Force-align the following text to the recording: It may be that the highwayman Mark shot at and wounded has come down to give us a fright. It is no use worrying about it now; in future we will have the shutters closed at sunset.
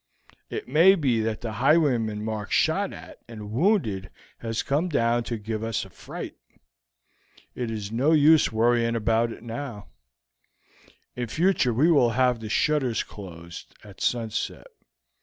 It 0.49 0.67
may 0.67 0.95
be 0.95 1.19
that 1.19 1.41
the 1.41 1.51
highwayman 1.51 2.25
Mark 2.25 2.51
shot 2.51 2.91
at 2.91 3.19
and 3.27 3.51
wounded 3.51 4.09
has 4.39 4.63
come 4.63 4.89
down 4.89 5.21
to 5.25 5.37
give 5.37 5.63
us 5.63 5.85
a 5.85 5.91
fright. 5.91 6.35
It 7.53 7.69
is 7.69 7.91
no 7.91 8.11
use 8.11 8.51
worrying 8.51 8.95
about 8.95 9.31
it 9.31 9.43
now; 9.43 9.89
in 11.15 11.27
future 11.27 11.71
we 11.71 11.91
will 11.91 12.09
have 12.17 12.39
the 12.39 12.49
shutters 12.49 13.03
closed 13.03 13.75
at 13.83 14.01
sunset. 14.01 14.65